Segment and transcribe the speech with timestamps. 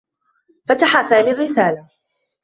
[0.67, 1.87] فتح سامي الرّسالة.